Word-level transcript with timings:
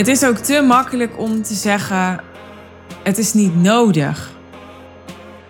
Het 0.00 0.08
is 0.08 0.24
ook 0.24 0.36
te 0.36 0.62
makkelijk 0.62 1.18
om 1.18 1.42
te 1.42 1.54
zeggen: 1.54 2.20
het 3.02 3.18
is 3.18 3.32
niet 3.32 3.62
nodig. 3.62 4.30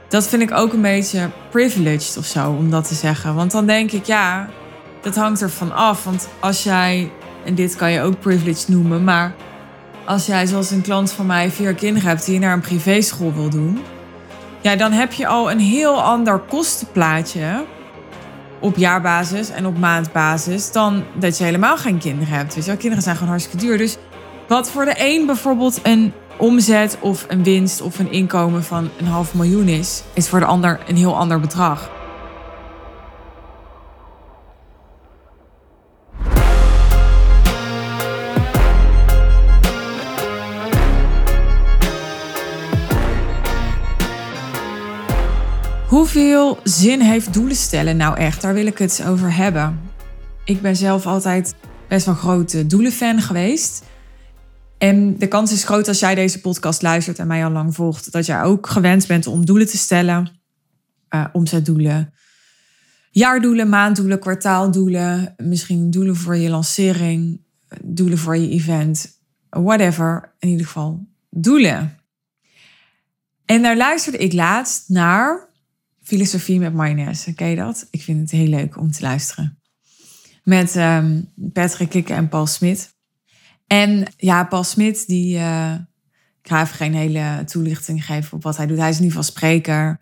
Dat 0.08 0.28
vind 0.28 0.42
ik 0.42 0.52
ook 0.52 0.72
een 0.72 0.80
beetje 0.80 1.30
privileged 1.50 2.16
of 2.16 2.24
zo 2.24 2.50
om 2.50 2.70
dat 2.70 2.88
te 2.88 2.94
zeggen. 2.94 3.34
Want 3.34 3.50
dan 3.50 3.66
denk 3.66 3.92
ik, 3.92 4.04
ja, 4.04 4.48
dat 5.00 5.16
hangt 5.16 5.42
ervan 5.42 5.74
af. 5.74 6.04
Want 6.04 6.28
als 6.40 6.62
jij, 6.62 7.10
en 7.44 7.54
dit 7.54 7.76
kan 7.76 7.92
je 7.92 8.00
ook 8.00 8.20
privileged 8.20 8.68
noemen, 8.68 9.04
maar 9.04 9.34
als 10.04 10.26
jij 10.26 10.46
zoals 10.46 10.70
een 10.70 10.82
klant 10.82 11.12
van 11.12 11.26
mij 11.26 11.50
vier 11.50 11.74
kinderen 11.74 12.08
hebt 12.08 12.24
die 12.24 12.34
je 12.34 12.40
naar 12.40 12.52
een 12.52 12.60
privéschool 12.60 13.34
wil 13.34 13.50
doen, 13.50 13.78
ja, 14.60 14.76
dan 14.76 14.92
heb 14.92 15.12
je 15.12 15.26
al 15.26 15.50
een 15.50 15.60
heel 15.60 16.02
ander 16.02 16.38
kostenplaatje 16.38 17.64
op 18.60 18.76
jaarbasis 18.76 19.50
en 19.50 19.66
op 19.66 19.78
maandbasis 19.78 20.72
dan 20.72 21.04
dat 21.14 21.38
je 21.38 21.44
helemaal 21.44 21.76
geen 21.76 21.98
kinderen 21.98 22.34
hebt. 22.34 22.54
Dus 22.54 22.66
jouw 22.66 22.76
kinderen 22.76 23.02
zijn 23.02 23.16
gewoon 23.16 23.30
hartstikke 23.30 23.66
duur. 23.66 23.78
Dus 23.78 23.98
wat 24.50 24.70
voor 24.70 24.84
de 24.84 24.94
een 24.96 25.26
bijvoorbeeld 25.26 25.80
een 25.82 26.12
omzet 26.36 26.98
of 27.00 27.24
een 27.28 27.42
winst 27.42 27.80
of 27.80 27.98
een 27.98 28.12
inkomen 28.12 28.64
van 28.64 28.90
een 28.98 29.06
half 29.06 29.34
miljoen 29.34 29.68
is, 29.68 30.02
is 30.14 30.28
voor 30.28 30.40
de 30.40 30.46
ander 30.46 30.80
een 30.88 30.96
heel 30.96 31.16
ander 31.16 31.40
bedrag. 31.40 31.90
Hoeveel 45.88 46.58
zin 46.64 47.00
heeft 47.00 47.32
doelen 47.32 47.56
stellen 47.56 47.96
nou 47.96 48.16
echt? 48.16 48.42
Daar 48.42 48.54
wil 48.54 48.66
ik 48.66 48.78
het 48.78 49.04
over 49.08 49.34
hebben. 49.34 49.80
Ik 50.44 50.60
ben 50.60 50.76
zelf 50.76 51.06
altijd 51.06 51.54
best 51.88 52.06
wel 52.06 52.14
grote 52.14 52.66
doelenfan 52.66 53.20
geweest. 53.20 53.88
En 54.80 55.18
de 55.18 55.28
kans 55.28 55.52
is 55.52 55.64
groot 55.64 55.88
als 55.88 56.00
jij 56.00 56.14
deze 56.14 56.40
podcast 56.40 56.82
luistert 56.82 57.18
en 57.18 57.26
mij 57.26 57.44
al 57.44 57.50
lang 57.50 57.74
volgt, 57.74 58.12
dat 58.12 58.26
jij 58.26 58.42
ook 58.42 58.66
gewend 58.66 59.06
bent 59.06 59.26
om 59.26 59.44
doelen 59.44 59.66
te 59.66 59.76
stellen. 59.76 60.40
Uh, 61.10 61.24
omzetdoelen, 61.32 62.12
jaardoelen, 63.10 63.68
maanddoelen, 63.68 64.18
kwartaaldoelen, 64.18 65.34
misschien 65.36 65.90
doelen 65.90 66.16
voor 66.16 66.36
je 66.36 66.48
lancering, 66.48 67.40
doelen 67.82 68.18
voor 68.18 68.36
je 68.36 68.48
event, 68.48 69.18
whatever. 69.50 70.34
In 70.38 70.48
ieder 70.48 70.66
geval 70.66 71.06
doelen. 71.30 71.98
En 73.44 73.62
daar 73.62 73.76
luisterde 73.76 74.18
ik 74.18 74.32
laatst 74.32 74.88
naar 74.88 75.48
Filosofie 76.02 76.58
met 76.58 76.74
Mayonaise. 76.74 77.34
Ken 77.34 77.48
je 77.48 77.56
dat? 77.56 77.86
Ik 77.90 78.02
vind 78.02 78.20
het 78.20 78.30
heel 78.30 78.48
leuk 78.48 78.76
om 78.76 78.90
te 78.90 79.02
luisteren. 79.02 79.58
Met 80.44 80.76
um, 80.76 81.28
Patrick 81.52 81.88
Kikke 81.88 82.12
en 82.12 82.28
Paul 82.28 82.46
Smit. 82.46 82.98
En 83.72 84.06
ja, 84.16 84.44
Paul 84.44 84.64
Smit, 84.64 85.06
die, 85.06 85.36
uh, 85.36 85.74
ik 86.42 86.48
ga 86.48 86.62
even 86.62 86.76
geen 86.76 86.94
hele 86.94 87.42
toelichting 87.44 88.04
geven 88.04 88.32
op 88.32 88.42
wat 88.42 88.56
hij 88.56 88.66
doet. 88.66 88.78
Hij 88.78 88.88
is 88.88 88.98
in 88.98 89.02
ieder 89.02 89.16
geval 89.18 89.32
spreker. 89.32 90.00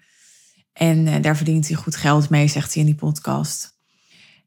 En 0.73 1.07
uh, 1.07 1.15
daar 1.23 1.37
verdient 1.37 1.69
hij 1.69 1.77
goed 1.77 1.97
geld 1.97 2.31
mee, 2.31 2.49
zegt 2.49 2.75
hij 2.75 2.83
in 2.83 2.89
die 2.89 2.99
podcast. 2.99 3.77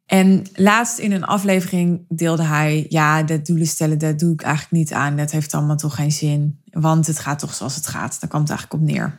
En 0.05 0.43
laatst 0.53 0.97
in 0.97 1.11
een 1.11 1.23
aflevering 1.23 2.05
deelde 2.07 2.43
hij, 2.43 2.85
ja, 2.89 3.23
dat 3.23 3.45
doelen 3.45 3.67
stellen, 3.67 3.97
dat 3.97 4.19
doe 4.19 4.33
ik 4.33 4.41
eigenlijk 4.41 4.73
niet 4.73 4.93
aan. 4.93 5.17
Dat 5.17 5.31
heeft 5.31 5.53
allemaal 5.53 5.77
toch 5.77 5.95
geen 5.95 6.11
zin. 6.11 6.61
Want 6.71 7.07
het 7.07 7.19
gaat 7.19 7.39
toch 7.39 7.53
zoals 7.53 7.75
het 7.75 7.87
gaat. 7.87 8.19
Daar 8.19 8.29
kwam 8.29 8.41
het 8.41 8.49
eigenlijk 8.49 8.81
op 8.81 8.87
neer. 8.89 9.15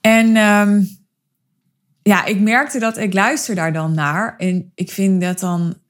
En 0.00 0.36
um, 0.36 0.88
ja, 2.02 2.24
ik 2.24 2.40
merkte 2.40 2.78
dat 2.78 2.96
ik 2.96 3.12
luister 3.12 3.54
daar 3.54 3.72
dan 3.72 3.94
naar. 3.94 4.36
En 4.36 4.72
ik 4.74 4.90
vind 4.90 5.20
dat 5.20 5.38
dan 5.38 5.82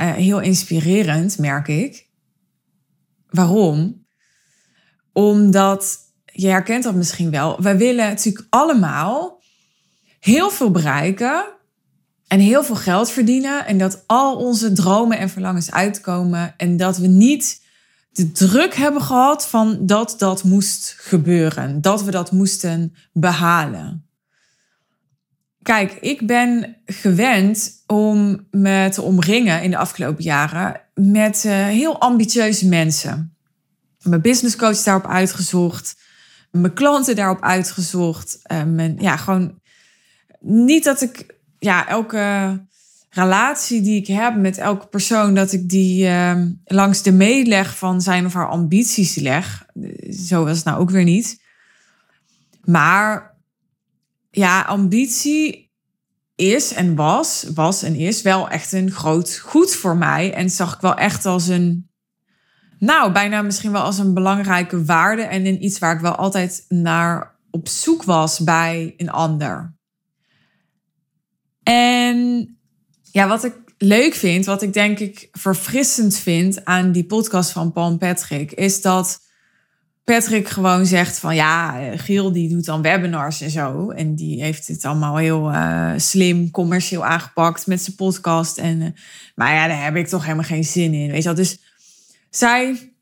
uh, 0.00 0.12
heel 0.12 0.40
inspirerend, 0.40 1.38
merk 1.38 1.68
ik. 1.68 2.08
Waarom? 3.30 4.06
Omdat, 5.12 5.98
je 6.24 6.48
herkent 6.48 6.84
dat 6.84 6.94
misschien 6.94 7.30
wel, 7.30 7.62
we 7.62 7.76
willen 7.76 8.06
natuurlijk 8.06 8.46
allemaal 8.50 9.42
heel 10.20 10.50
veel 10.50 10.70
bereiken 10.70 11.44
en 12.26 12.40
heel 12.40 12.64
veel 12.64 12.76
geld 12.76 13.10
verdienen. 13.10 13.66
En 13.66 13.78
dat 13.78 14.04
al 14.06 14.36
onze 14.36 14.72
dromen 14.72 15.18
en 15.18 15.30
verlangens 15.30 15.70
uitkomen. 15.70 16.54
En 16.56 16.76
dat 16.76 16.96
we 16.96 17.06
niet 17.06 17.62
de 18.12 18.32
druk 18.32 18.74
hebben 18.74 19.02
gehad 19.02 19.48
van 19.48 19.86
dat 19.86 20.14
dat 20.18 20.44
moest 20.44 20.94
gebeuren. 20.98 21.80
Dat 21.80 22.02
we 22.02 22.10
dat 22.10 22.32
moesten 22.32 22.94
behalen. 23.12 24.06
Kijk, 25.62 25.92
ik 25.92 26.26
ben 26.26 26.76
gewend 26.86 27.82
om 27.86 28.46
me 28.50 28.88
te 28.90 29.02
omringen 29.02 29.62
in 29.62 29.70
de 29.70 29.76
afgelopen 29.76 30.24
jaren 30.24 30.80
met 30.94 31.44
uh, 31.46 31.52
heel 31.52 32.00
ambitieuze 32.00 32.68
mensen. 32.68 33.36
Mijn 34.02 34.20
businesscoach 34.20 34.82
daarop 34.82 35.06
uitgezocht, 35.06 35.96
mijn 36.50 36.72
klanten 36.72 37.16
daarop 37.16 37.42
uitgezocht. 37.42 38.38
Uh, 38.52 38.98
ja, 38.98 39.16
gewoon 39.16 39.60
niet 40.40 40.84
dat 40.84 41.00
ik 41.00 41.26
ja, 41.58 41.88
elke 41.88 42.60
relatie 43.10 43.80
die 43.80 44.00
ik 44.00 44.06
heb 44.06 44.36
met 44.36 44.58
elke 44.58 44.86
persoon, 44.86 45.34
dat 45.34 45.52
ik 45.52 45.68
die 45.68 46.06
uh, 46.06 46.42
langs 46.64 47.02
de 47.02 47.12
meeleg 47.12 47.76
van 47.78 48.00
zijn 48.00 48.26
of 48.26 48.32
haar 48.32 48.48
ambities 48.48 49.14
leg. 49.14 49.66
Zo 50.26 50.44
was 50.44 50.56
het 50.56 50.64
nou 50.64 50.80
ook 50.80 50.90
weer 50.90 51.04
niet. 51.04 51.40
Maar 52.64 53.31
ja, 54.32 54.62
ambitie 54.62 55.70
is 56.34 56.72
en 56.72 56.94
was, 56.94 57.46
was 57.54 57.82
en 57.82 57.94
is 57.94 58.22
wel 58.22 58.48
echt 58.48 58.72
een 58.72 58.90
groot 58.90 59.38
goed 59.38 59.74
voor 59.74 59.96
mij. 59.96 60.32
En 60.34 60.50
zag 60.50 60.74
ik 60.74 60.80
wel 60.80 60.94
echt 60.94 61.26
als 61.26 61.48
een, 61.48 61.90
nou, 62.78 63.12
bijna 63.12 63.42
misschien 63.42 63.72
wel 63.72 63.82
als 63.82 63.98
een 63.98 64.14
belangrijke 64.14 64.84
waarde 64.84 65.22
en 65.22 65.46
in 65.46 65.64
iets 65.64 65.78
waar 65.78 65.94
ik 65.94 66.00
wel 66.00 66.16
altijd 66.16 66.64
naar 66.68 67.38
op 67.50 67.68
zoek 67.68 68.02
was 68.02 68.38
bij 68.38 68.94
een 68.96 69.10
ander. 69.10 69.74
En 71.62 72.48
ja, 73.02 73.28
wat 73.28 73.44
ik 73.44 73.54
leuk 73.78 74.14
vind, 74.14 74.44
wat 74.44 74.62
ik 74.62 74.72
denk 74.72 74.98
ik 74.98 75.28
verfrissend 75.32 76.16
vind 76.16 76.64
aan 76.64 76.92
die 76.92 77.06
podcast 77.06 77.50
van 77.50 77.72
Paul 77.72 77.96
Patrick, 77.96 78.52
is 78.52 78.80
dat 78.80 79.20
Patrick 80.04 80.48
gewoon 80.48 80.86
zegt 80.86 81.18
van 81.18 81.34
ja, 81.34 81.80
Giel 81.96 82.32
die 82.32 82.48
doet 82.48 82.64
dan 82.64 82.82
webinars 82.82 83.40
en 83.40 83.50
zo. 83.50 83.90
En 83.90 84.14
die 84.14 84.42
heeft 84.42 84.66
het 84.68 84.84
allemaal 84.84 85.16
heel 85.16 85.50
uh, 85.50 85.92
slim, 85.96 86.50
commercieel 86.50 87.04
aangepakt 87.04 87.66
met 87.66 87.82
zijn 87.82 87.96
podcast. 87.96 88.58
En, 88.58 88.80
uh, 88.80 88.88
maar 89.34 89.54
ja, 89.54 89.66
daar 89.66 89.84
heb 89.84 89.96
ik 89.96 90.06
toch 90.06 90.22
helemaal 90.22 90.44
geen 90.44 90.64
zin 90.64 90.94
in. 90.94 91.10
Weet 91.10 91.22
je 91.22 91.24
wel? 91.24 91.34
Dus 91.34 91.58
zij 92.30 92.92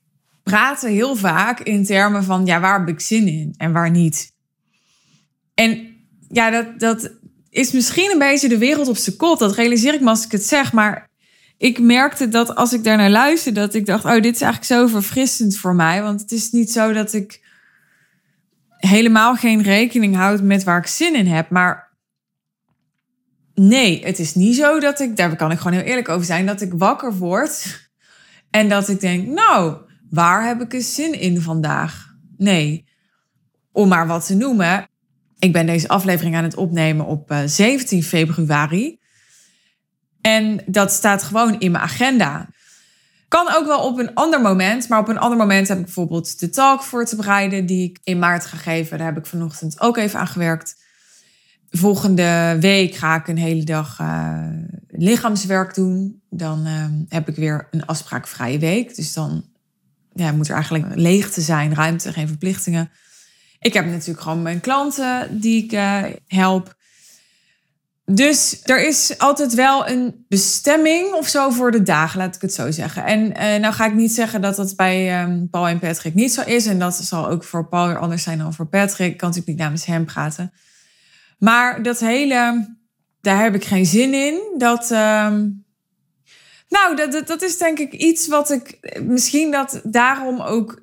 praten 0.42 0.90
heel 0.90 1.16
vaak 1.16 1.60
in 1.60 1.84
termen 1.84 2.24
van 2.24 2.46
ja, 2.46 2.60
waar 2.60 2.78
heb 2.78 2.88
ik 2.88 3.00
zin 3.00 3.26
in 3.26 3.54
en 3.56 3.72
waar 3.72 3.90
niet. 3.90 4.32
En 5.54 5.96
ja, 6.28 6.50
dat, 6.50 6.80
dat 6.80 7.10
is 7.50 7.72
misschien 7.72 8.10
een 8.10 8.18
beetje 8.18 8.48
de 8.48 8.58
wereld 8.58 8.88
op 8.88 8.96
zijn 8.96 9.16
kop. 9.16 9.38
Dat 9.38 9.54
realiseer 9.54 9.94
ik 9.94 10.00
me 10.00 10.08
als 10.08 10.24
ik 10.24 10.32
het 10.32 10.44
zeg. 10.44 10.72
Maar 10.72 11.09
ik 11.60 11.78
merkte 11.78 12.28
dat 12.28 12.54
als 12.54 12.72
ik 12.72 12.84
daarnaar 12.84 13.10
luisterde, 13.10 13.60
dat 13.60 13.74
ik 13.74 13.86
dacht: 13.86 14.04
oh, 14.04 14.20
dit 14.20 14.34
is 14.34 14.40
eigenlijk 14.40 14.64
zo 14.64 14.86
verfrissend 14.86 15.56
voor 15.56 15.74
mij. 15.74 16.02
Want 16.02 16.20
het 16.20 16.32
is 16.32 16.50
niet 16.50 16.72
zo 16.72 16.92
dat 16.92 17.12
ik 17.12 17.40
helemaal 18.76 19.36
geen 19.36 19.62
rekening 19.62 20.16
houd 20.16 20.42
met 20.42 20.64
waar 20.64 20.78
ik 20.78 20.86
zin 20.86 21.14
in 21.14 21.26
heb. 21.26 21.50
Maar 21.50 21.88
nee, 23.54 24.04
het 24.04 24.18
is 24.18 24.34
niet 24.34 24.56
zo 24.56 24.80
dat 24.80 25.00
ik, 25.00 25.16
daar 25.16 25.36
kan 25.36 25.50
ik 25.50 25.58
gewoon 25.58 25.78
heel 25.78 25.86
eerlijk 25.86 26.08
over 26.08 26.26
zijn, 26.26 26.46
dat 26.46 26.60
ik 26.60 26.72
wakker 26.72 27.16
word 27.16 27.80
en 28.50 28.68
dat 28.68 28.88
ik 28.88 29.00
denk: 29.00 29.28
nou, 29.28 29.76
waar 30.10 30.46
heb 30.46 30.72
ik 30.72 30.82
zin 30.82 31.20
in 31.20 31.40
vandaag? 31.40 32.14
Nee. 32.36 32.88
Om 33.72 33.88
maar 33.88 34.06
wat 34.06 34.26
te 34.26 34.34
noemen. 34.34 34.88
Ik 35.38 35.52
ben 35.52 35.66
deze 35.66 35.88
aflevering 35.88 36.36
aan 36.36 36.44
het 36.44 36.56
opnemen 36.56 37.06
op 37.06 37.34
17 37.44 37.98
eh, 37.98 38.04
februari. 38.04 38.99
En 40.30 40.62
dat 40.66 40.92
staat 40.92 41.22
gewoon 41.22 41.60
in 41.60 41.70
mijn 41.70 41.84
agenda. 41.84 42.48
Kan 43.28 43.54
ook 43.54 43.66
wel 43.66 43.80
op 43.80 43.98
een 43.98 44.14
ander 44.14 44.40
moment, 44.40 44.88
maar 44.88 44.98
op 44.98 45.08
een 45.08 45.18
ander 45.18 45.38
moment 45.38 45.68
heb 45.68 45.78
ik 45.78 45.84
bijvoorbeeld 45.84 46.40
de 46.40 46.50
talk 46.50 46.82
voor 46.82 47.04
te 47.04 47.16
bereiden 47.16 47.66
die 47.66 47.88
ik 47.88 47.98
in 48.04 48.18
maart 48.18 48.44
ga 48.44 48.56
geven. 48.56 48.98
Daar 48.98 49.06
heb 49.06 49.16
ik 49.16 49.26
vanochtend 49.26 49.80
ook 49.80 49.96
even 49.96 50.20
aan 50.20 50.26
gewerkt. 50.26 50.76
Volgende 51.70 52.56
week 52.60 52.94
ga 52.94 53.16
ik 53.16 53.28
een 53.28 53.38
hele 53.38 53.64
dag 53.64 53.98
uh, 54.00 54.46
lichaamswerk 54.88 55.74
doen. 55.74 56.22
Dan 56.30 56.66
uh, 56.66 56.84
heb 57.08 57.28
ik 57.28 57.36
weer 57.36 57.68
een 57.70 57.86
afspraakvrije 57.86 58.58
week. 58.58 58.96
Dus 58.96 59.12
dan 59.12 59.44
ja, 60.14 60.32
moet 60.32 60.48
er 60.48 60.54
eigenlijk 60.54 60.86
leeg 60.94 61.30
te 61.30 61.40
zijn, 61.40 61.74
ruimte, 61.74 62.12
geen 62.12 62.28
verplichtingen. 62.28 62.90
Ik 63.60 63.72
heb 63.72 63.86
natuurlijk 63.86 64.20
gewoon 64.20 64.42
mijn 64.42 64.60
klanten 64.60 65.40
die 65.40 65.64
ik 65.64 65.72
uh, 65.72 66.02
help. 66.26 66.78
Dus 68.12 68.60
er 68.62 68.86
is 68.86 69.18
altijd 69.18 69.54
wel 69.54 69.88
een 69.88 70.24
bestemming 70.28 71.12
of 71.12 71.28
zo 71.28 71.50
voor 71.50 71.70
de 71.70 71.82
dagen, 71.82 72.18
laat 72.18 72.34
ik 72.34 72.40
het 72.40 72.54
zo 72.54 72.70
zeggen. 72.70 73.04
En 73.04 73.20
uh, 73.20 73.60
nou 73.60 73.74
ga 73.74 73.86
ik 73.86 73.94
niet 73.94 74.12
zeggen 74.12 74.40
dat 74.40 74.56
dat 74.56 74.76
bij 74.76 75.22
um, 75.22 75.48
Paul 75.50 75.68
en 75.68 75.78
Patrick 75.78 76.14
niet 76.14 76.32
zo 76.32 76.42
is. 76.42 76.66
En 76.66 76.78
dat 76.78 76.94
zal 76.94 77.28
ook 77.28 77.44
voor 77.44 77.68
Paul 77.68 77.86
weer 77.86 77.98
anders 77.98 78.22
zijn 78.22 78.38
dan 78.38 78.54
voor 78.54 78.66
Patrick. 78.66 79.10
Ik 79.10 79.16
kan 79.16 79.28
natuurlijk 79.28 79.56
niet 79.56 79.64
namens 79.66 79.84
hem 79.84 80.04
praten. 80.04 80.52
Maar 81.38 81.82
dat 81.82 81.98
hele, 81.98 82.68
daar 83.20 83.42
heb 83.42 83.54
ik 83.54 83.64
geen 83.64 83.86
zin 83.86 84.14
in. 84.14 84.54
Dat, 84.58 84.90
um, 84.90 85.64
Nou, 86.68 86.96
dat, 86.96 87.26
dat 87.26 87.42
is 87.42 87.58
denk 87.58 87.78
ik 87.78 87.92
iets 87.92 88.28
wat 88.28 88.50
ik 88.50 88.78
misschien 89.02 89.50
dat 89.50 89.80
daarom 89.84 90.40
ook 90.40 90.82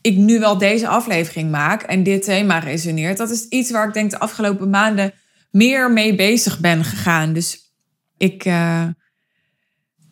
ik 0.00 0.16
nu 0.16 0.38
wel 0.38 0.58
deze 0.58 0.88
aflevering 0.88 1.50
maak 1.50 1.82
en 1.82 2.02
dit 2.02 2.22
thema 2.22 2.58
resoneert. 2.58 3.16
Dat 3.16 3.30
is 3.30 3.48
iets 3.48 3.70
waar 3.70 3.88
ik 3.88 3.94
denk 3.94 4.10
de 4.10 4.18
afgelopen 4.18 4.70
maanden 4.70 5.12
meer 5.54 5.92
mee 5.92 6.14
bezig 6.14 6.60
ben 6.60 6.84
gegaan. 6.84 7.32
Dus 7.32 7.74
ik 8.16 8.44
uh, 8.44 8.86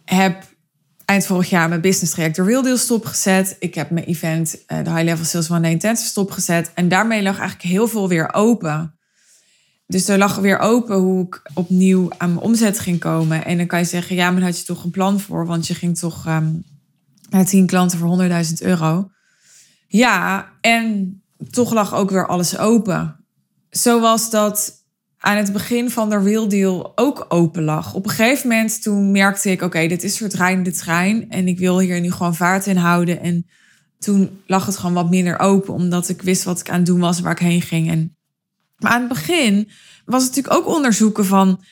heb 0.04 0.44
eind 1.04 1.26
vorig 1.26 1.50
jaar 1.50 1.68
mijn 1.68 1.80
business 1.80 2.12
traject 2.12 2.38
Real 2.38 2.62
Deal 2.62 2.76
stopgezet. 2.76 3.56
Ik 3.58 3.74
heb 3.74 3.90
mijn 3.90 4.06
event, 4.06 4.56
uh, 4.68 4.84
de 4.84 4.90
High 4.90 5.02
Level 5.02 5.24
Sales 5.24 5.50
One 5.50 5.60
Day 5.60 5.70
Intensive 5.70 6.08
stopgezet. 6.08 6.70
En 6.74 6.88
daarmee 6.88 7.22
lag 7.22 7.38
eigenlijk 7.38 7.68
heel 7.68 7.88
veel 7.88 8.08
weer 8.08 8.34
open. 8.34 8.94
Dus 9.86 10.08
er 10.08 10.18
lag 10.18 10.36
weer 10.36 10.58
open 10.58 10.96
hoe 10.96 11.26
ik 11.26 11.42
opnieuw 11.54 12.10
aan 12.18 12.34
mijn 12.34 12.44
omzet 12.44 12.78
ging 12.78 12.98
komen. 12.98 13.44
En 13.44 13.56
dan 13.56 13.66
kan 13.66 13.78
je 13.78 13.84
zeggen, 13.84 14.16
ja, 14.16 14.30
maar 14.30 14.42
had 14.42 14.58
je 14.58 14.64
toch 14.64 14.84
een 14.84 14.90
plan 14.90 15.20
voor? 15.20 15.46
Want 15.46 15.66
je 15.66 15.74
ging 15.74 15.98
toch 15.98 16.26
um, 16.26 16.64
naar 17.30 17.44
10 17.44 17.66
klanten 17.66 17.98
voor 17.98 18.22
100.000 18.46 18.52
euro. 18.58 19.10
Ja, 19.88 20.48
en 20.60 21.16
toch 21.50 21.72
lag 21.72 21.94
ook 21.94 22.10
weer 22.10 22.26
alles 22.26 22.58
open. 22.58 23.24
Zoals 23.70 24.30
dat 24.30 24.81
aan 25.22 25.36
het 25.36 25.52
begin 25.52 25.90
van 25.90 26.10
de 26.10 26.18
Real 26.18 26.48
Deal 26.48 26.92
ook 26.94 27.26
open 27.28 27.62
lag. 27.62 27.94
Op 27.94 28.04
een 28.04 28.10
gegeven 28.10 28.48
moment 28.48 28.82
toen 28.82 29.10
merkte 29.10 29.50
ik, 29.50 29.62
oké, 29.62 29.86
dit 29.86 30.02
is 30.02 30.16
de 30.16 30.72
trein 30.72 31.30
en 31.30 31.48
ik 31.48 31.58
wil 31.58 31.80
hier 31.80 32.00
nu 32.00 32.10
gewoon 32.10 32.34
vaart 32.34 32.66
in 32.66 32.76
houden. 32.76 33.20
En 33.20 33.46
toen 33.98 34.42
lag 34.46 34.66
het 34.66 34.76
gewoon 34.76 34.94
wat 34.94 35.10
minder 35.10 35.38
open, 35.38 35.74
omdat 35.74 36.08
ik 36.08 36.22
wist 36.22 36.44
wat 36.44 36.60
ik 36.60 36.70
aan 36.70 36.76
het 36.76 36.86
doen 36.86 37.00
was, 37.00 37.20
waar 37.20 37.32
ik 37.32 37.38
heen 37.38 37.62
ging. 37.62 37.90
En, 37.90 38.16
maar 38.78 38.92
aan 38.92 39.00
het 39.00 39.08
begin 39.08 39.70
was 40.04 40.24
het 40.24 40.34
natuurlijk 40.34 40.66
ook 40.66 40.74
onderzoeken 40.74 41.24
van, 41.24 41.64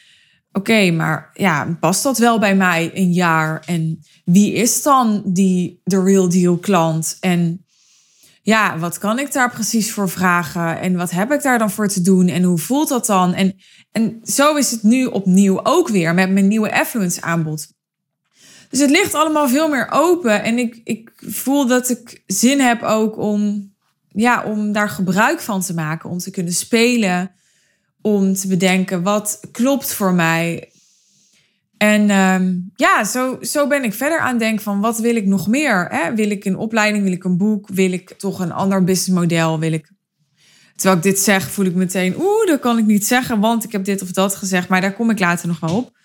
oké, 0.53 0.91
maar 0.91 1.31
ja, 1.35 1.77
past 1.81 2.03
dat 2.03 2.19
wel 2.19 2.39
bij 2.39 2.57
mij 2.57 2.91
een 2.95 3.13
jaar? 3.13 3.63
En 3.67 3.99
wie 4.25 4.53
is 4.53 4.83
dan 4.83 5.23
die 5.27 5.81
de 5.85 6.03
Real 6.03 6.29
Deal 6.29 6.57
klant? 6.57 7.17
En 7.21 7.65
ja, 8.51 8.79
wat 8.79 8.99
kan 8.99 9.19
ik 9.19 9.33
daar 9.33 9.51
precies 9.51 9.93
voor 9.93 10.09
vragen? 10.09 10.81
En 10.81 10.97
wat 10.97 11.11
heb 11.11 11.33
ik 11.33 11.43
daar 11.43 11.59
dan 11.59 11.71
voor 11.71 11.89
te 11.89 12.01
doen? 12.01 12.29
En 12.29 12.43
hoe 12.43 12.59
voelt 12.59 12.89
dat 12.89 13.07
dan? 13.07 13.35
En, 13.35 13.57
en 13.93 14.21
zo 14.25 14.57
is 14.57 14.71
het 14.71 14.83
nu 14.83 15.07
opnieuw 15.07 15.65
ook 15.65 15.89
weer 15.89 16.15
met 16.15 16.31
mijn 16.31 16.49
nieuwe 16.49 16.73
affluence 16.73 17.21
aanbod. 17.21 17.69
Dus 18.71 18.81
het 18.81 18.91
ligt 18.91 19.15
allemaal 19.15 19.49
veel 19.49 19.69
meer 19.69 19.89
open. 19.91 20.43
En 20.43 20.59
ik, 20.59 20.81
ik 20.85 21.13
voel 21.17 21.67
dat 21.67 21.89
ik 21.89 22.23
zin 22.27 22.61
heb 22.61 22.83
ook 22.83 23.19
om, 23.19 23.73
ja, 24.09 24.45
om 24.45 24.73
daar 24.73 24.89
gebruik 24.89 25.41
van 25.41 25.61
te 25.61 25.75
maken. 25.75 26.11
Om 26.11 26.19
te 26.19 26.31
kunnen 26.31 26.53
spelen. 26.53 27.33
Om 28.03 28.35
te 28.35 28.49
bedenken 28.49 29.03
wat 29.03 29.41
klopt 29.53 29.93
voor 29.93 30.13
mij. 30.13 30.73
En 31.83 32.11
um, 32.11 32.71
ja, 32.77 33.05
zo, 33.05 33.39
zo 33.41 33.67
ben 33.67 33.85
ik 33.85 33.95
verder 33.95 34.19
aan 34.19 34.39
denken 34.39 34.63
van 34.63 34.81
wat 34.81 34.99
wil 34.99 35.17
ik 35.17 35.27
nog 35.27 35.47
meer? 35.47 35.87
Hè? 35.91 36.15
Wil 36.15 36.31
ik 36.31 36.45
een 36.45 36.57
opleiding, 36.57 37.05
wil 37.05 37.13
ik 37.13 37.25
een 37.25 37.37
boek, 37.37 37.69
wil 37.69 37.93
ik 37.93 38.13
toch 38.13 38.41
een 38.41 38.53
ander 38.53 38.85
businessmodel? 38.85 39.59
Wil 39.59 39.73
ik... 39.73 39.93
Terwijl 40.75 40.97
ik 40.97 41.03
dit 41.03 41.19
zeg, 41.19 41.51
voel 41.51 41.65
ik 41.65 41.75
meteen, 41.75 42.15
oeh, 42.17 42.47
dat 42.47 42.61
kan 42.61 42.79
ik 42.79 42.85
niet 42.85 43.07
zeggen, 43.07 43.41
want 43.41 43.65
ik 43.65 43.73
heb 43.73 43.85
dit 43.85 44.03
of 44.03 44.13
dat 44.13 44.35
gezegd, 44.35 44.69
maar 44.69 44.81
daar 44.81 44.95
kom 44.95 45.11
ik 45.11 45.19
later 45.19 45.49
nog 45.49 45.61
wel 45.61 45.77
op. 45.77 45.97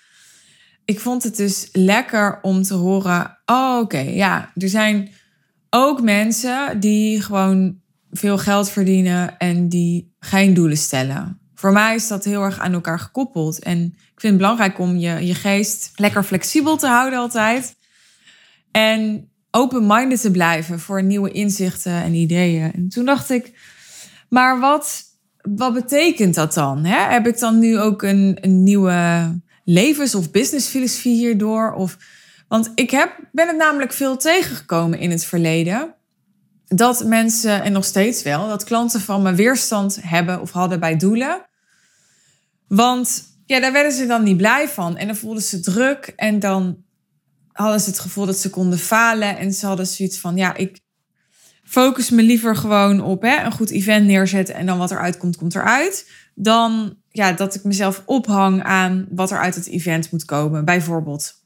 Ik 0.86 1.00
vond 1.00 1.24
het 1.24 1.36
dus 1.36 1.70
lekker 1.72 2.40
om 2.42 2.64
te 2.64 2.74
horen, 2.74 3.38
oh, 3.46 3.80
oké, 3.82 4.00
ja, 4.00 4.52
er 4.56 4.70
zijn 4.70 5.10
ook 5.70 6.02
mensen 6.02 6.80
die 6.80 7.22
gewoon 7.22 7.80
veel 8.12 8.38
geld 8.38 8.70
verdienen 8.70 9.38
en 9.38 9.70
die 9.70 10.14
geen 10.20 10.54
doelen 10.54 10.78
stellen. 10.78 11.40
Voor 11.56 11.72
mij 11.72 11.96
is 11.96 12.08
dat 12.08 12.24
heel 12.24 12.44
erg 12.44 12.60
aan 12.60 12.74
elkaar 12.74 13.00
gekoppeld. 13.00 13.60
En 13.60 13.84
ik 13.86 14.22
vind 14.22 14.34
het 14.34 14.38
belangrijk 14.42 14.80
om 14.80 14.96
je, 14.96 15.26
je 15.26 15.36
geest 15.36 15.92
lekker 15.96 16.24
flexibel 16.24 16.78
te 16.78 16.88
houden 16.88 17.20
altijd. 17.20 17.76
En 18.72 19.30
open-minded 19.52 20.22
te 20.22 20.32
blijven 20.32 20.80
voor 20.80 21.04
nieuwe 21.04 21.32
inzichten 21.32 21.92
en 22.04 22.14
ideeën. 22.14 22.74
En 22.74 22.90
toen 22.90 23.06
dacht 23.06 23.30
ik, 23.30 23.60
maar 24.30 24.60
wat, 24.60 25.04
wat 25.42 25.74
betekent 25.74 26.36
dat 26.36 26.54
dan? 26.54 26.86
Heb 26.86 27.28
ik 27.28 27.40
dan 27.40 27.60
nu 27.60 27.80
ook 27.80 28.02
een, 28.02 28.38
een 28.42 28.64
nieuwe 28.64 29.32
levens- 29.64 30.16
of 30.16 30.32
businessfilosofie 30.32 31.16
hierdoor? 31.16 31.74
Of, 31.74 31.98
want 32.48 32.72
ik 32.76 32.92
heb, 32.92 33.20
ben 33.32 33.48
het 33.48 33.58
namelijk 33.58 33.94
veel 33.94 34.18
tegengekomen 34.18 35.00
in 35.00 35.12
het 35.12 35.26
verleden. 35.26 35.96
Dat 36.68 37.06
mensen, 37.06 37.64
en 37.64 37.72
nog 37.72 37.86
steeds 37.86 38.24
wel, 38.24 38.48
dat 38.48 38.64
klanten 38.64 39.02
van 39.02 39.22
me 39.22 39.34
weerstand 39.34 39.98
hebben 40.02 40.42
of 40.42 40.52
hadden 40.52 40.80
bij 40.80 40.98
doelen. 40.98 41.46
Want 42.68 43.24
ja, 43.46 43.60
daar 43.60 43.72
werden 43.72 43.92
ze 43.92 44.06
dan 44.06 44.24
niet 44.24 44.38
blij 44.38 44.70
van. 44.70 44.98
En 44.98 45.08
dan 45.08 45.16
voelden 45.16 45.44
ze 45.44 45.60
druk. 45.60 46.14
En 46.16 46.40
dan 46.40 46.84
hadden 47.52 47.80
ze 47.80 47.90
het 47.90 48.00
gevoel 48.00 48.26
dat 48.26 48.38
ze 48.38 48.50
konden 48.50 48.80
falen. 48.80 49.38
En 49.38 49.54
ze 49.54 49.66
hadden 49.66 49.88
zoiets 49.88 50.20
van, 50.20 50.38
ja, 50.38 50.56
ik 50.56 50.80
focus 51.64 52.10
me 52.10 52.24
liever 52.24 52.56
gewoon 52.56 53.02
op 53.02 53.22
hè, 53.22 53.44
een 53.44 53.52
goed 53.52 53.70
event 53.70 54.06
neerzetten. 54.06 54.56
En 54.56 54.66
dan 54.66 54.78
wat 54.78 54.92
eruit 54.92 55.18
komt, 55.18 55.38
komt 55.38 55.56
eruit. 55.56 56.10
Dan 56.36 56.98
ja, 57.10 57.32
dat 57.32 57.56
ik 57.56 57.64
mezelf 57.64 58.04
ophang 58.06 58.64
aan 58.64 59.08
wat 59.10 59.32
er 59.32 59.40
uit 59.40 59.56
het 59.56 59.68
event 59.68 60.12
moet 60.12 60.26
komen, 60.26 60.66
bijvoorbeeld. 60.66 61.44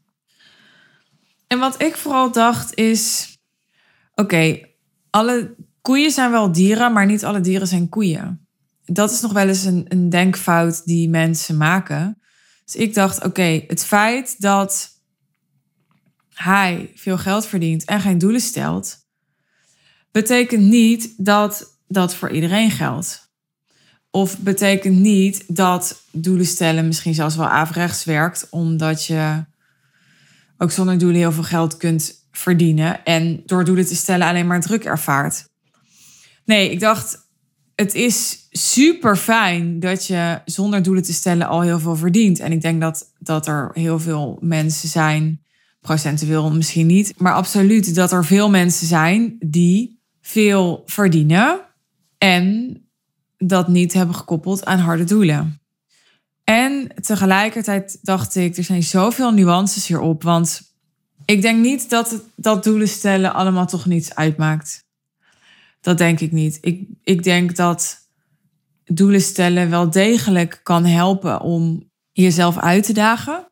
En 1.48 1.60
wat 1.60 1.82
ik 1.82 1.98
vooral 1.98 2.32
dacht 2.32 2.76
is, 2.76 3.34
oké, 4.16 4.69
alle 5.10 5.56
koeien 5.82 6.12
zijn 6.12 6.32
wel 6.32 6.52
dieren, 6.52 6.94
maar 6.94 7.06
niet 7.06 7.26
alle 7.26 7.42
dieren 7.42 7.68
zijn 7.68 7.90
koeien 7.90 8.48
dat 8.92 9.12
is 9.12 9.22
nog 9.22 9.34
wel 9.34 9.48
eens 9.48 9.64
een, 9.64 9.86
een 9.88 10.10
denkfout 10.10 10.86
die 10.86 11.10
mensen 11.10 11.58
maken. 11.58 12.22
Dus 12.66 12.76
ik 12.76 12.94
dacht, 12.94 13.24
oké, 13.24 13.64
het 13.68 13.86
feit 13.86 14.42
dat 14.42 14.90
hij 16.34 16.92
veel 16.96 17.18
geld 17.18 17.46
verdient 17.46 17.86
en 17.86 18.02
geen 18.02 18.18
doelen 18.18 18.42
stelt, 18.42 18.98
betekent 20.12 20.64
niet 20.64 21.14
dat 21.18 21.78
dat 21.88 22.16
voor 22.16 22.30
iedereen 22.30 22.72
geldt. 22.72 23.28
Of 24.12 24.38
betekent 24.38 25.00
niet 25.00 25.44
dat 25.48 26.04
doelen 26.12 26.46
stellen 26.46 26.88
misschien 26.88 27.14
zelfs 27.14 27.36
wel 27.36 27.48
averechts 27.48 28.04
werkt, 28.04 28.48
omdat 28.50 29.06
je 29.06 29.46
ook 30.58 30.72
zonder 30.72 30.98
doelen 30.98 31.20
heel 31.20 31.32
veel 31.32 31.44
geld 31.44 31.78
kunt 31.78 32.19
verdienen 32.32 33.04
en 33.04 33.44
door 33.46 33.66
doelen 33.66 33.86
te 33.86 33.96
stellen 33.96 34.28
alleen 34.28 34.48
maar 34.48 34.62
druk 34.62 34.84
ervaart. 34.86 35.48
Nee, 36.46 36.72
ik 36.72 36.80
dacht, 36.80 37.28
het 37.76 37.94
is 37.94 38.48
super 38.52 39.18
fijn 39.18 39.80
dat 39.80 40.06
je 40.06 40.42
zonder 40.46 40.84
doelen 40.84 41.04
te 41.04 41.14
stellen 41.14 41.48
al 41.48 41.62
heel 41.62 41.80
veel 41.80 41.96
verdient. 41.96 42.40
En 42.40 42.52
ik 42.52 42.62
denk 42.62 42.82
dat, 42.82 43.14
dat 43.20 43.48
er 43.48 43.70
heel 43.74 44.00
veel 44.00 44.38
mensen 44.42 44.90
zijn, 44.90 45.42
procentueel 45.82 46.52
misschien 46.52 46.88
niet, 46.88 47.14
maar 47.18 47.34
absoluut 47.34 47.96
dat 47.96 48.12
er 48.12 48.26
veel 48.26 48.50
mensen 48.50 48.88
zijn 48.88 49.36
die 49.40 50.02
veel 50.22 50.84
verdienen 50.86 51.60
en 52.18 52.78
dat 53.38 53.68
niet 53.68 53.94
hebben 53.94 54.16
gekoppeld 54.16 54.66
aan 54.66 54.80
harde 54.80 55.04
doelen. 55.04 55.62
En 56.44 56.92
tegelijkertijd 57.02 58.00
dacht 58.02 58.36
ik, 58.36 58.58
er 58.58 58.64
zijn 58.64 58.84
zoveel 58.84 59.32
nuances 59.32 59.88
hierop, 59.88 60.24
want 60.24 60.69
ik 61.30 61.42
denk 61.42 61.60
niet 61.60 61.90
dat, 61.90 62.24
dat 62.36 62.64
doelen 62.64 62.88
stellen 62.88 63.34
allemaal 63.34 63.66
toch 63.66 63.86
niets 63.86 64.16
uitmaakt. 64.16 64.88
Dat 65.82 65.98
denk 65.98 66.20
ik 66.20 66.32
niet. 66.32 66.58
Ik, 66.62 66.88
ik 67.04 67.24
denk 67.24 67.56
dat 67.56 67.98
doelen 68.86 69.22
stellen 69.22 69.70
wel 69.70 69.90
degelijk 69.90 70.60
kan 70.64 70.86
helpen 70.86 71.42
om 71.42 71.92
jezelf 72.12 72.58
uit 72.58 72.84
te 72.84 72.94
dagen, 72.94 73.52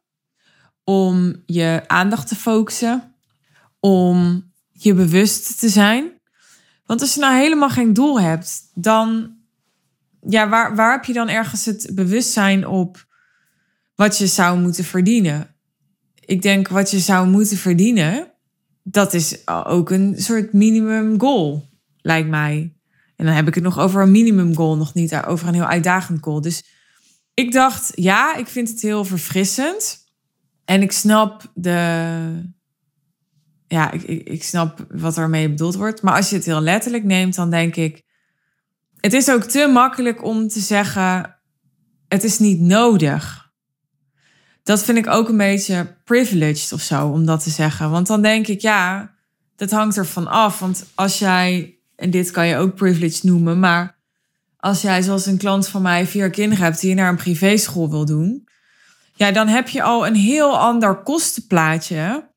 om 0.84 1.44
je 1.46 1.84
aandacht 1.88 2.28
te 2.28 2.36
focussen, 2.36 3.16
om 3.80 4.52
je 4.72 4.94
bewust 4.94 5.60
te 5.60 5.70
zijn. 5.70 6.12
Want 6.86 7.02
als 7.02 7.14
je 7.14 7.20
nou 7.20 7.36
helemaal 7.36 7.70
geen 7.70 7.94
doel 7.94 8.20
hebt, 8.20 8.72
dan 8.74 9.36
ja, 10.28 10.50
waar, 10.50 10.76
waar 10.76 10.92
heb 10.92 11.06
je 11.06 11.14
dan 11.14 11.30
ergens 11.30 11.66
het 11.66 11.90
bewustzijn 11.94 12.68
op 12.68 13.06
wat 13.96 14.18
je 14.18 14.28
zou 14.28 14.60
moeten 14.60 14.84
verdienen? 14.84 15.57
Ik 16.28 16.42
denk 16.42 16.68
wat 16.68 16.92
je 16.92 17.00
zou 17.00 17.28
moeten 17.28 17.58
verdienen, 17.58 18.32
dat 18.84 19.14
is 19.14 19.48
ook 19.48 19.90
een 19.90 20.16
soort 20.18 20.54
minimum 20.54 21.20
goal 21.20 21.70
lijkt 22.02 22.30
mij. 22.30 22.76
En 23.16 23.26
dan 23.26 23.34
heb 23.34 23.48
ik 23.48 23.56
het 23.56 23.64
nog 23.64 23.80
over 23.80 24.02
een 24.02 24.12
minimum 24.12 24.56
goal, 24.56 24.78
nog 24.78 24.94
niet 24.94 25.16
over 25.16 25.48
een 25.48 25.54
heel 25.54 25.66
uitdagend 25.66 26.24
goal. 26.24 26.42
Dus 26.42 26.64
ik 27.34 27.52
dacht, 27.52 27.92
ja, 27.96 28.36
ik 28.36 28.48
vind 28.48 28.70
het 28.70 28.82
heel 28.82 29.06
verfrissend. 29.06 30.06
En 30.66 30.82
ik 30.82 30.92
snap 30.92 31.52
de. 31.54 32.56
Ja, 33.68 33.92
ik, 33.92 34.02
ik, 34.04 34.28
ik 34.28 34.44
snap 34.44 34.86
wat 34.90 35.18
ermee 35.18 35.50
bedoeld 35.50 35.76
wordt. 35.76 36.02
Maar 36.02 36.16
als 36.16 36.30
je 36.30 36.36
het 36.36 36.46
heel 36.46 36.62
letterlijk 36.62 37.04
neemt, 37.04 37.36
dan 37.36 37.50
denk 37.50 37.76
ik. 37.76 38.06
Het 38.98 39.14
is 39.14 39.30
ook 39.30 39.44
te 39.44 39.70
makkelijk 39.74 40.24
om 40.24 40.48
te 40.48 40.60
zeggen: 40.60 41.40
het 42.08 42.24
is 42.24 42.40
niet 42.40 42.60
nodig. 42.60 43.47
Dat 44.68 44.84
vind 44.84 44.98
ik 44.98 45.08
ook 45.08 45.30
een 45.30 45.38
beetje 45.38 45.96
privileged 46.04 46.74
of 46.74 46.82
zo 46.82 47.08
om 47.08 47.26
dat 47.26 47.44
te 47.44 47.50
zeggen. 47.50 47.90
Want 47.90 48.08
dan 48.08 48.22
denk 48.22 48.48
ik, 48.48 48.62
ja, 48.62 49.14
dat 49.56 49.72
hangt 49.72 49.98
ervan 49.98 50.28
af. 50.28 50.60
Want 50.60 50.86
als 50.96 51.20
jij 51.20 51.78
en 51.96 52.12
dit 52.12 52.32
kan 52.32 52.48
je 52.48 52.58
ook 52.58 52.76
privilege 52.76 53.26
noemen, 53.26 53.60
maar 53.60 53.98
als 54.58 54.82
jij 54.82 55.02
zoals 55.02 55.26
een 55.26 55.38
klant 55.38 55.68
van 55.68 55.82
mij 55.82 56.08
vier 56.08 56.30
kinderen 56.30 56.64
hebt 56.64 56.82
die 56.82 56.90
je 56.90 56.96
naar 56.96 57.10
een 57.10 57.16
privéschool 57.16 57.90
wil 57.90 58.06
doen, 58.06 58.48
Ja, 59.14 59.32
dan 59.32 59.48
heb 59.48 59.68
je 59.68 59.84
al 59.84 60.08
een 60.08 60.16
heel 60.16 60.58
ander 60.58 60.96
kostenplaatje 60.96 62.30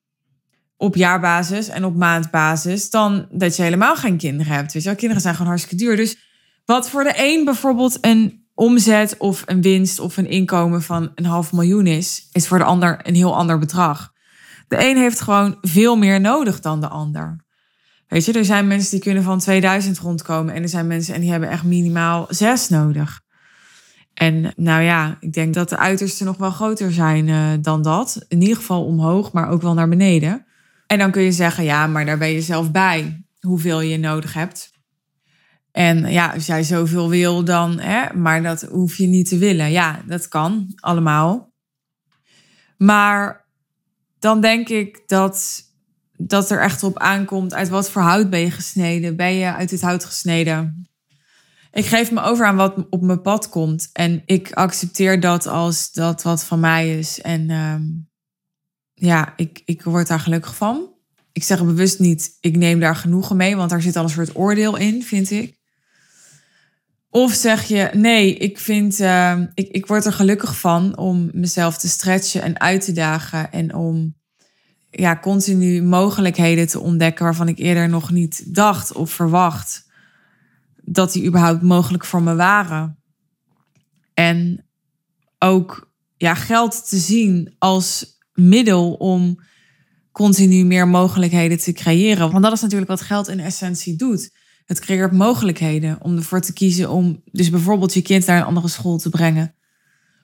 op 0.77 0.97
jaarbasis 0.97 1.69
en 1.69 1.85
op 1.85 1.97
maandbasis 1.97 2.91
dan 2.91 3.27
dat 3.31 3.57
je 3.57 3.63
helemaal 3.63 3.97
geen 3.97 4.17
kinderen 4.17 4.53
hebt. 4.53 4.73
Weet 4.73 4.83
je? 4.83 4.95
Kinderen 4.95 5.23
zijn 5.23 5.35
gewoon 5.35 5.51
hartstikke 5.51 5.85
duur. 5.85 5.97
Dus 5.97 6.17
wat 6.65 6.91
voor 6.91 7.05
de 7.05 7.13
een 7.17 7.45
bijvoorbeeld 7.45 7.99
een 8.01 8.40
omzet 8.61 9.17
of 9.19 9.43
een 9.47 9.63
winst 9.63 10.01
of 10.01 10.17
een 10.17 10.29
inkomen 10.29 10.83
van 10.83 11.13
een 11.15 11.25
half 11.25 11.53
miljoen 11.53 11.87
is, 11.87 12.29
is 12.33 12.49
voor 12.49 12.59
de 12.59 12.65
ander 12.65 13.01
een 13.03 13.15
heel 13.15 13.37
ander 13.37 13.59
bedrag. 13.59 14.13
De 14.69 14.89
een 14.89 14.97
heeft 14.97 15.21
gewoon 15.21 15.59
veel 15.61 15.97
meer 15.97 16.21
nodig 16.21 16.61
dan 16.61 16.81
de 16.81 16.89
ander. 16.89 17.45
Weet 18.09 18.25
je, 18.25 18.33
er 18.33 18.45
zijn 18.45 18.67
mensen 18.67 18.91
die 18.91 19.01
kunnen 19.01 19.23
van 19.23 19.39
2000 19.39 19.99
rondkomen 19.99 20.55
en 20.55 20.63
er 20.63 20.69
zijn 20.69 20.87
mensen 20.87 21.15
en 21.15 21.21
die 21.21 21.31
hebben 21.31 21.51
echt 21.51 21.65
minimaal 21.65 22.27
zes 22.29 22.69
nodig. 22.69 23.21
En 24.15 24.53
nou 24.57 24.83
ja, 24.83 25.17
ik 25.21 25.33
denk 25.33 25.55
dat 25.55 25.69
de 25.69 25.79
uitersten 25.79 26.27
nog 26.27 26.37
wel 26.37 26.51
groter 26.51 26.93
zijn 26.93 27.29
uh, 27.29 27.49
dan 27.61 27.83
dat. 27.83 28.25
In 28.29 28.41
ieder 28.41 28.57
geval 28.57 28.85
omhoog, 28.85 29.33
maar 29.33 29.49
ook 29.49 29.63
wel 29.63 29.75
naar 29.75 29.89
beneden. 29.89 30.47
En 30.87 30.99
dan 30.99 31.11
kun 31.11 31.23
je 31.23 31.33
zeggen, 31.33 31.65
ja, 31.65 31.87
maar 31.87 32.07
daar 32.07 32.19
ben 32.19 32.33
je 32.33 32.41
zelf 32.41 32.71
bij 32.71 33.25
hoeveel 33.41 33.81
je 33.81 33.99
nodig 33.99 34.35
hebt. 34.35 34.70
En 35.73 36.11
ja, 36.13 36.33
als 36.33 36.47
jij 36.47 36.63
zoveel 36.63 37.09
wil, 37.09 37.45
dan, 37.45 37.79
hè, 37.79 38.15
maar 38.15 38.43
dat 38.43 38.63
hoef 38.63 38.97
je 38.97 39.07
niet 39.07 39.29
te 39.29 39.39
willen. 39.39 39.71
Ja, 39.71 40.03
dat 40.07 40.29
kan 40.29 40.73
allemaal. 40.77 41.53
Maar 42.77 43.47
dan 44.19 44.41
denk 44.41 44.69
ik 44.69 45.03
dat, 45.07 45.63
dat 46.17 46.51
er 46.51 46.61
echt 46.61 46.83
op 46.83 46.99
aankomt 46.99 47.55
uit 47.55 47.69
wat 47.69 47.91
voor 47.91 48.03
hout 48.03 48.31
ben 48.31 48.41
je 48.41 48.51
gesneden. 48.51 49.17
Ben 49.17 49.35
je 49.35 49.55
uit 49.55 49.71
het 49.71 49.81
hout 49.81 50.05
gesneden? 50.05 50.89
Ik 51.73 51.87
geef 51.87 52.11
me 52.11 52.21
over 52.21 52.47
aan 52.47 52.57
wat 52.57 52.87
op 52.91 53.03
mijn 53.03 53.23
pad 53.23 53.49
komt. 53.49 53.89
En 53.93 54.23
ik 54.27 54.53
accepteer 54.53 55.21
dat 55.21 55.47
als 55.47 55.93
dat 55.93 56.23
wat 56.23 56.45
van 56.45 56.61
mij 56.61 56.99
is. 56.99 57.21
En 57.21 57.51
ehm, 57.51 57.83
ja, 58.95 59.33
ik, 59.37 59.63
ik 59.65 59.83
word 59.83 60.07
daar 60.07 60.21
gelukkig 60.21 60.57
van. 60.57 60.95
Ik 61.33 61.43
zeg 61.43 61.65
bewust 61.65 61.99
niet, 61.99 62.37
ik 62.41 62.57
neem 62.57 62.81
daar 62.81 62.97
genoegen 62.97 63.37
mee, 63.37 63.57
want 63.57 63.71
daar 63.71 63.83
zit 63.83 63.97
al 63.97 64.03
een 64.03 64.11
soort 64.11 64.37
oordeel 64.37 64.77
in, 64.77 65.03
vind 65.03 65.31
ik. 65.31 65.60
Of 67.11 67.33
zeg 67.33 67.65
je, 67.65 67.91
nee, 67.93 68.37
ik 68.37 68.59
vind, 68.59 69.01
uh, 69.01 69.41
ik, 69.55 69.69
ik 69.69 69.87
word 69.87 70.05
er 70.05 70.13
gelukkig 70.13 70.59
van 70.59 70.97
om 70.97 71.31
mezelf 71.33 71.79
te 71.79 71.89
stretchen 71.89 72.43
en 72.43 72.61
uit 72.61 72.85
te 72.85 72.93
dagen 72.93 73.53
en 73.53 73.75
om 73.75 74.15
ja, 74.91 75.19
continu 75.19 75.83
mogelijkheden 75.83 76.67
te 76.67 76.81
ontdekken 76.81 77.25
waarvan 77.25 77.49
ik 77.49 77.59
eerder 77.59 77.89
nog 77.89 78.11
niet 78.11 78.55
dacht 78.55 78.93
of 78.93 79.11
verwacht 79.11 79.89
dat 80.83 81.13
die 81.13 81.27
überhaupt 81.27 81.63
mogelijk 81.63 82.05
voor 82.05 82.23
me 82.23 82.35
waren. 82.35 82.99
En 84.15 84.67
ook 85.39 85.93
ja, 86.17 86.35
geld 86.35 86.89
te 86.89 86.99
zien 86.99 87.55
als 87.59 88.19
middel 88.33 88.93
om 88.93 89.41
continu 90.13 90.65
meer 90.65 90.89
mogelijkheden 90.89 91.59
te 91.59 91.73
creëren. 91.73 92.31
Want 92.31 92.45
dat 92.45 92.53
is 92.53 92.61
natuurlijk 92.61 92.91
wat 92.91 93.01
geld 93.01 93.29
in 93.29 93.41
essentie 93.41 93.97
doet. 93.97 94.31
Het 94.71 94.81
creëert 94.81 95.13
mogelijkheden 95.13 95.99
om 96.03 96.17
ervoor 96.17 96.41
te 96.41 96.53
kiezen 96.53 96.91
om 96.91 97.23
dus 97.25 97.51
bijvoorbeeld 97.51 97.95
je 97.95 98.03
kind 98.03 98.27
naar 98.27 98.39
een 98.39 98.47
andere 98.47 98.69
school 98.69 98.99
te 98.99 99.09
brengen. 99.09 99.55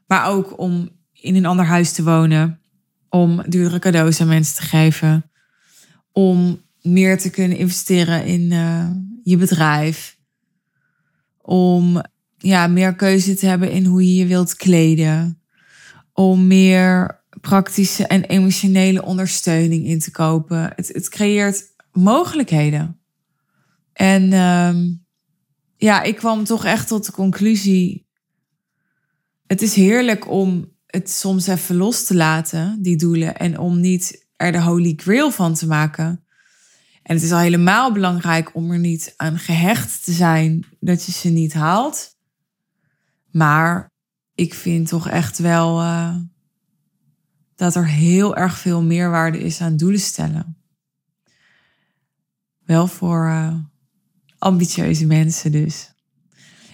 Maar 0.06 0.28
ook 0.28 0.58
om 0.58 0.88
in 1.12 1.34
een 1.34 1.46
ander 1.46 1.64
huis 1.64 1.92
te 1.92 2.02
wonen. 2.02 2.60
Om 3.08 3.42
duurdere 3.48 3.78
cadeaus 3.78 4.20
aan 4.20 4.26
mensen 4.26 4.56
te 4.56 4.62
geven. 4.62 5.30
Om 6.12 6.62
meer 6.82 7.18
te 7.18 7.30
kunnen 7.30 7.58
investeren 7.58 8.24
in 8.24 8.40
uh, 8.40 8.90
je 9.22 9.36
bedrijf. 9.36 10.18
Om 11.40 12.02
ja, 12.36 12.66
meer 12.66 12.94
keuze 12.94 13.34
te 13.34 13.46
hebben 13.46 13.70
in 13.70 13.84
hoe 13.84 14.06
je 14.06 14.14
je 14.14 14.26
wilt 14.26 14.56
kleden. 14.56 15.42
Om 16.12 16.46
meer 16.46 17.22
praktische 17.40 18.06
en 18.06 18.24
emotionele 18.24 19.04
ondersteuning 19.04 19.86
in 19.86 19.98
te 19.98 20.10
kopen. 20.10 20.72
Het, 20.76 20.88
het 20.88 21.08
creëert 21.08 21.64
mogelijkheden. 21.92 23.00
En 23.96 24.22
uh, 24.22 24.94
ja, 25.76 26.02
ik 26.02 26.16
kwam 26.16 26.44
toch 26.44 26.64
echt 26.64 26.88
tot 26.88 27.06
de 27.06 27.12
conclusie. 27.12 28.06
Het 29.46 29.62
is 29.62 29.74
heerlijk 29.74 30.30
om 30.30 30.72
het 30.86 31.10
soms 31.10 31.46
even 31.46 31.76
los 31.76 32.04
te 32.04 32.14
laten, 32.14 32.82
die 32.82 32.96
doelen, 32.96 33.36
en 33.36 33.58
om 33.58 33.80
niet 33.80 34.26
er 34.36 34.52
de 34.52 34.62
holy 34.62 34.92
grail 34.96 35.30
van 35.30 35.54
te 35.54 35.66
maken. 35.66 36.24
En 37.02 37.14
het 37.14 37.22
is 37.22 37.32
al 37.32 37.38
helemaal 37.38 37.92
belangrijk 37.92 38.54
om 38.54 38.70
er 38.70 38.78
niet 38.78 39.14
aan 39.16 39.38
gehecht 39.38 40.04
te 40.04 40.12
zijn 40.12 40.66
dat 40.80 41.04
je 41.04 41.12
ze 41.12 41.28
niet 41.28 41.52
haalt. 41.52 42.16
Maar 43.30 43.90
ik 44.34 44.54
vind 44.54 44.88
toch 44.88 45.08
echt 45.08 45.38
wel 45.38 45.82
uh, 45.82 46.16
dat 47.54 47.74
er 47.74 47.86
heel 47.88 48.36
erg 48.36 48.58
veel 48.58 48.82
meerwaarde 48.82 49.38
is 49.38 49.60
aan 49.60 49.76
doelen 49.76 50.00
stellen. 50.00 50.56
Wel 52.64 52.86
voor 52.86 53.26
uh, 53.26 53.54
ambitieuze 54.46 55.06
mensen 55.06 55.52
dus. 55.52 55.90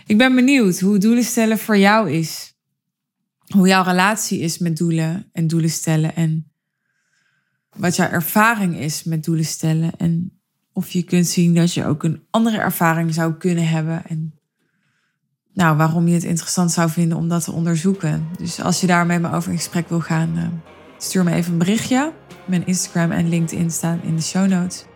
Ik 0.07 0.19
ben 0.19 0.35
benieuwd 0.35 0.81
hoe 0.81 0.99
doelen 0.99 1.25
stellen 1.25 1.59
voor 1.59 1.79
jou 1.79 2.11
is. 2.11 2.55
Hoe 3.47 3.69
jouw 3.69 3.83
relatie 3.83 4.41
is 4.41 4.59
met 4.59 4.77
doelen 4.77 5.29
en 5.33 5.47
doelen 5.47 5.71
stellen. 5.71 6.15
En 6.15 6.53
wat 7.77 7.97
jouw 7.97 8.09
ervaring 8.09 8.79
is 8.79 9.05
met 9.05 9.25
doelen 9.25 9.45
stellen. 9.45 9.97
En 9.97 10.41
of 10.73 10.91
je 10.91 11.03
kunt 11.03 11.27
zien 11.27 11.55
dat 11.55 11.75
je 11.75 11.85
ook 11.85 12.03
een 12.03 12.23
andere 12.31 12.59
ervaring 12.59 13.15
zou 13.15 13.35
kunnen 13.35 13.69
hebben. 13.69 14.07
En 14.07 14.35
nou, 15.55 15.77
waarom 15.77 16.09
je 16.09 16.15
het 16.15 16.25
interessant 16.25 16.73
zou 16.73 16.91
vinden 16.91 17.19
om 17.19 17.29
dat 17.29 17.45
te 17.45 17.53
onderzoeken. 17.53 18.29
Dus 18.39 18.61
als 18.61 18.81
je 18.81 18.87
daar 18.87 19.07
met 19.07 19.21
me 19.21 19.33
over 19.33 19.51
in 19.51 19.57
gesprek 19.57 19.89
wil 19.89 20.01
gaan, 20.01 20.37
eh, 20.37 20.49
stuur 20.99 21.25
me 21.25 21.33
even 21.33 21.53
een 21.53 21.59
berichtje. 21.59 22.13
Mijn 22.47 22.67
Instagram 22.67 23.11
en 23.11 23.29
LinkedIn 23.29 23.71
staan 23.71 24.03
in 24.03 24.17
de 24.17 24.23
show 24.23 24.49
notes. 24.49 24.91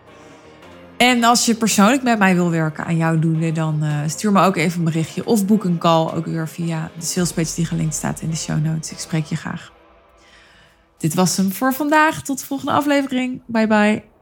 En 0.97 1.23
als 1.23 1.45
je 1.45 1.55
persoonlijk 1.55 2.03
met 2.03 2.19
mij 2.19 2.35
wil 2.35 2.49
werken 2.49 2.85
aan 2.85 2.97
jouw 2.97 3.19
doelen, 3.19 3.53
dan 3.53 3.83
uh, 3.83 3.99
stuur 4.07 4.31
me 4.31 4.41
ook 4.41 4.55
even 4.55 4.79
een 4.79 4.85
berichtje 4.85 5.25
of 5.25 5.45
boek 5.45 5.63
een 5.63 5.77
call, 5.77 6.11
ook 6.13 6.25
weer 6.25 6.47
via 6.47 6.91
de 6.99 7.05
salespage 7.05 7.55
die 7.55 7.65
gelinkt 7.65 7.95
staat 7.95 8.21
in 8.21 8.29
de 8.29 8.35
show 8.35 8.65
notes. 8.65 8.91
Ik 8.91 8.99
spreek 8.99 9.25
je 9.25 9.35
graag. 9.35 9.71
Dit 10.97 11.13
was 11.13 11.37
hem 11.37 11.51
voor 11.51 11.73
vandaag. 11.73 12.21
Tot 12.21 12.39
de 12.39 12.45
volgende 12.45 12.71
aflevering. 12.71 13.41
Bye 13.45 13.67
bye. 13.67 14.16